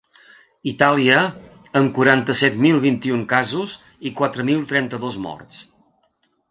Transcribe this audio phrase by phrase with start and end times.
[0.69, 1.17] Itàlia,
[1.81, 3.79] amb quaranta-set mil vint-i-un casos
[4.11, 5.67] i quatre mil trenta-dos morts.